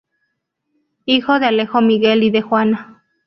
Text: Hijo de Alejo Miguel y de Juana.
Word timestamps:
Hijo 1.05 1.37
de 1.37 1.45
Alejo 1.45 1.79
Miguel 1.79 2.23
y 2.23 2.31
de 2.31 2.41
Juana. 2.41 3.03